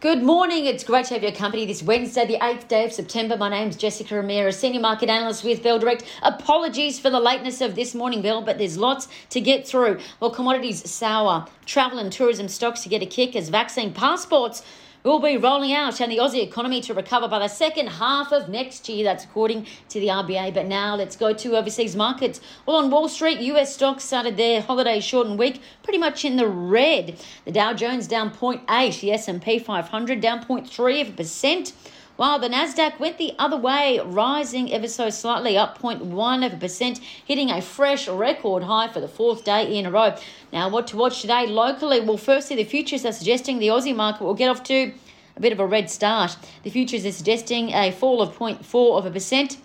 [0.00, 0.64] Good morning.
[0.64, 3.36] It's great to have your company this Wednesday, the 8th day of September.
[3.36, 6.06] My name's Jessica Ramirez, Senior Market Analyst with Bell Direct.
[6.22, 9.98] Apologies for the lateness of this morning, Bell, but there's lots to get through.
[10.18, 14.62] Well, commodities sour, travel and tourism stocks to get a kick as vaccine passports
[15.02, 18.48] will be rolling out and the Aussie economy to recover by the second half of
[18.48, 19.04] next year.
[19.04, 20.52] That's according to the RBA.
[20.54, 22.40] But now let's go to overseas markets.
[22.66, 26.46] Well, on Wall Street, US stocks started their holiday shortened week pretty much in the
[26.46, 27.18] red.
[27.44, 31.72] The Dow Jones down 0.8, the S&P 500 down 0.3 of a percent
[32.20, 36.56] while the Nasdaq went the other way, rising ever so slightly, up 0.1 of a
[36.58, 40.14] percent, hitting a fresh record high for the fourth day in a row.
[40.52, 41.98] Now, what to watch today locally?
[41.98, 44.92] Well, firstly, the futures are suggesting the Aussie market will get off to
[45.34, 46.36] a bit of a red start.
[46.62, 49.56] The futures are suggesting a fall of 0.4 of a percent.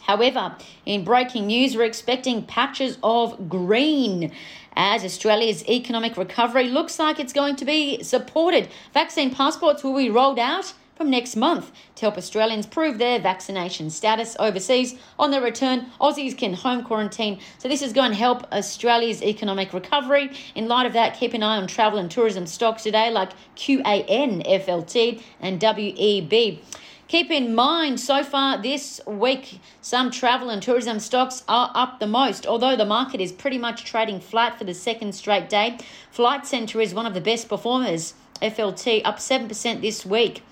[0.00, 4.32] However, in breaking news, we're expecting patches of green
[4.74, 8.68] as Australia's economic recovery looks like it's going to be supported.
[8.92, 13.88] Vaccine passports will be rolled out from next month to help Australians prove their vaccination
[13.88, 14.96] status overseas.
[15.16, 17.38] On their return, Aussies can home quarantine.
[17.58, 20.32] So, this is going to help Australia's economic recovery.
[20.56, 24.44] In light of that, keep an eye on travel and tourism stocks today like QAN,
[24.44, 26.58] FLT, and WEB.
[27.06, 32.06] Keep in mind, so far this week, some travel and tourism stocks are up the
[32.06, 35.78] most, although the market is pretty much trading flat for the second straight day.
[36.10, 38.14] Flight Centre is one of the best performers.
[38.42, 40.42] FLT up 7% this week.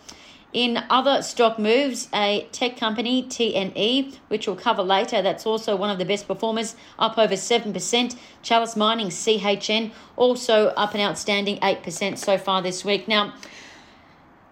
[0.53, 5.91] In other stock moves, a tech company, TNE, which we'll cover later, that's also one
[5.91, 8.17] of the best performers, up over 7%.
[8.43, 13.07] Chalice Mining, CHN, also up an outstanding 8% so far this week.
[13.07, 13.35] Now,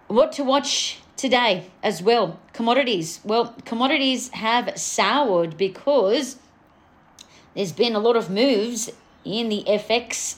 [0.08, 2.38] what to watch today as well?
[2.52, 3.20] Commodities.
[3.24, 6.36] Well, commodities have soured because
[7.54, 8.90] there's been a lot of moves
[9.24, 10.36] in the FX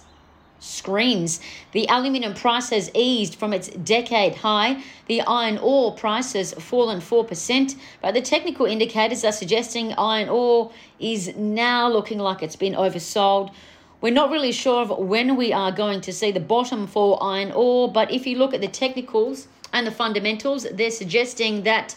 [0.59, 1.41] screens.
[1.73, 4.83] The aluminium price has eased from its decade high.
[5.07, 10.73] The iron ore price has fallen 4%, but the technical indicators are suggesting iron ore
[10.99, 13.53] is now looking like it's been oversold.
[14.01, 17.53] We're not really sure of when we are going to see the bottom for iron
[17.53, 21.97] ore, but if you look at the technicals and the fundamentals, they're suggesting that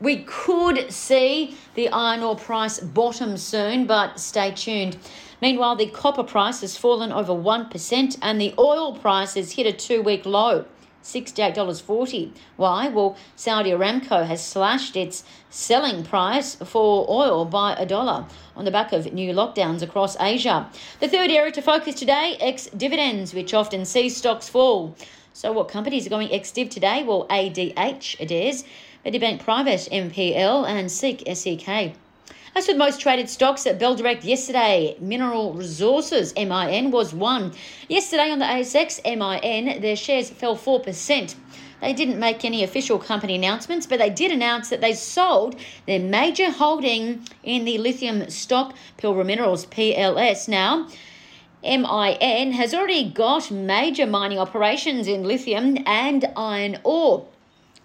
[0.00, 4.96] we could see the iron ore price bottom soon, but stay tuned.
[5.44, 9.74] Meanwhile, the copper price has fallen over 1% and the oil price has hit a
[9.74, 10.64] two week low.
[11.02, 12.32] $68.40.
[12.56, 12.88] Why?
[12.88, 18.24] Well, Saudi Aramco has slashed its selling price for oil by a dollar
[18.56, 20.66] on the back of new lockdowns across Asia.
[21.00, 24.96] The third area to focus today ex dividends, which often sees stocks fall.
[25.34, 27.02] So, what companies are going ex div today?
[27.02, 28.64] Well, ADH, it is,
[29.04, 31.96] Medibank Private, MPL, and SEEK, SEK.
[32.56, 37.52] As with most traded stocks at Bell Direct yesterday, Mineral Resources MIN was one.
[37.88, 41.34] Yesterday on the ASX MIN, their shares fell 4%.
[41.80, 45.56] They didn't make any official company announcements, but they did announce that they sold
[45.88, 50.46] their major holding in the lithium stock Pilbara Minerals PLS.
[50.46, 50.86] Now,
[51.64, 57.26] MIN has already got major mining operations in lithium and iron ore.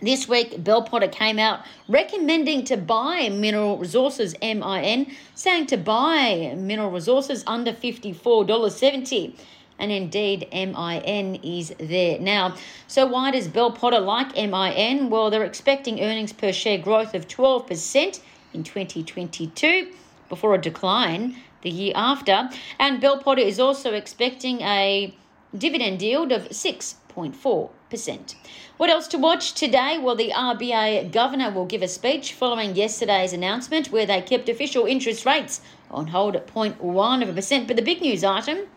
[0.02, 6.54] This week, Bell Potter came out recommending to buy Mineral Resources MIN, saying to buy
[6.56, 9.34] Mineral Resources under $54.70.
[9.78, 12.56] And indeed, MIN is there now.
[12.88, 15.10] So, why does Bell Potter like MIN?
[15.10, 18.22] Well, they're expecting earnings per share growth of 12%
[18.54, 19.92] in 2022
[20.30, 22.50] before a decline the year after.
[22.80, 25.14] And Bell Potter is also expecting a
[25.58, 28.36] dividend yield of 6.4%.
[28.78, 29.98] What else to watch today?
[29.98, 34.86] Well, the RBA governor will give a speech following yesterday's announcement where they kept official
[34.86, 37.68] interest rates on hold at 0.1 of a percent.
[37.68, 38.68] But the big news item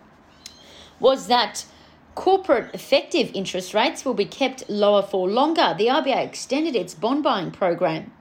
[0.98, 1.66] was that
[2.14, 5.74] corporate effective interest rates will be kept lower for longer.
[5.76, 8.12] The RBA extended its bond buying program.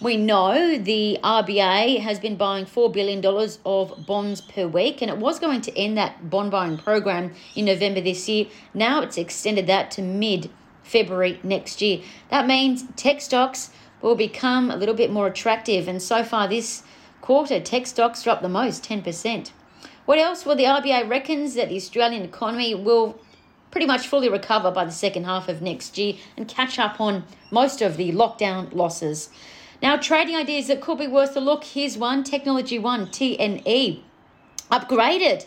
[0.00, 3.24] We know the RBA has been buying $4 billion
[3.66, 7.64] of bonds per week, and it was going to end that bond buying program in
[7.64, 8.46] November this year.
[8.72, 10.50] Now it's extended that to mid
[10.84, 12.02] February next year.
[12.30, 16.84] That means tech stocks will become a little bit more attractive, and so far this
[17.20, 19.50] quarter, tech stocks up the most, 10%.
[20.04, 20.46] What else?
[20.46, 23.18] Well, the RBA reckons that the Australian economy will
[23.72, 27.24] pretty much fully recover by the second half of next year and catch up on
[27.50, 29.28] most of the lockdown losses.
[29.80, 31.62] Now, trading ideas that could be worth a look.
[31.62, 34.02] Here's one Technology One, TNE,
[34.72, 35.46] upgraded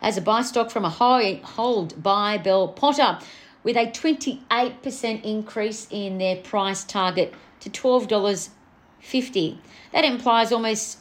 [0.00, 3.18] as a buy stock from a high hold by Bell Potter
[3.64, 9.58] with a 28% increase in their price target to $12.50.
[9.92, 10.98] That implies almost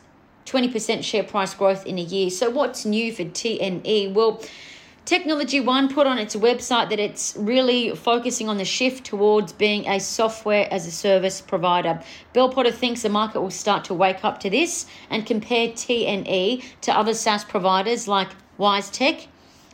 [0.48, 2.32] 20% share price growth in a year.
[2.32, 4.12] So, what's new for TNE?
[4.14, 4.42] Well,
[5.06, 9.88] Technology One put on its website that it's really focusing on the shift towards being
[9.88, 12.02] a software as a service provider.
[12.34, 16.64] Bell Potter thinks the market will start to wake up to this and compare TNE
[16.82, 19.28] to other SaaS providers like WiseTech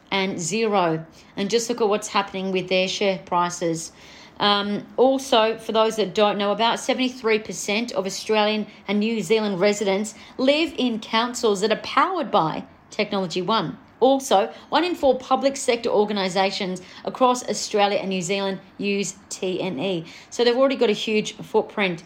[0.10, 3.92] and Xero, And just look at what's happening with their share prices.
[4.40, 10.16] Um, also, for those that don't know, about 73% of Australian and New Zealand residents
[10.38, 13.78] live in councils that are powered by Technology One.
[14.00, 20.08] Also, one in four public sector organisations across Australia and New Zealand use TNE.
[20.30, 22.04] So they've already got a huge footprint.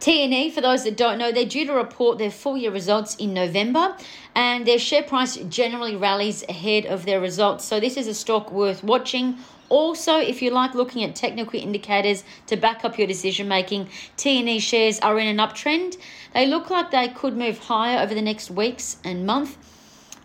[0.00, 3.34] TNE, for those that don't know, they're due to report their full year results in
[3.34, 3.96] November
[4.36, 7.64] and their share price generally rallies ahead of their results.
[7.64, 9.38] So this is a stock worth watching.
[9.68, 14.60] Also, if you like looking at technical indicators to back up your decision making, TNE
[14.60, 15.98] shares are in an uptrend.
[16.32, 19.58] They look like they could move higher over the next weeks and month.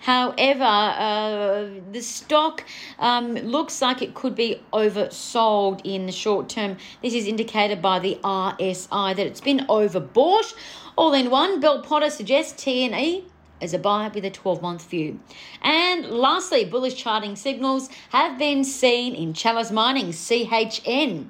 [0.03, 2.65] However, uh, the stock
[2.99, 6.75] um, looks like it could be oversold in the short term.
[7.01, 10.53] This is indicated by the RSI that it's been overbought.
[10.97, 13.23] All in one, Bell Potter suggests TNE
[13.61, 15.21] as a buy with a 12 month view.
[15.61, 21.29] And lastly, bullish charting signals have been seen in Chalice Mining, CHN,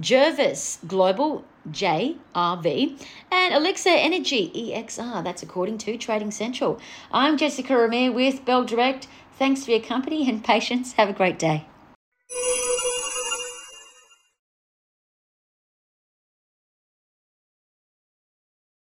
[0.00, 5.22] Jervois Global, JRV, and Elixir Energy, EXR.
[5.22, 6.78] That's according to Trading Central.
[7.12, 9.06] I'm Jessica Amir with Bell Direct.
[9.38, 10.92] Thanks for your company and patience.
[10.94, 11.66] Have a great day.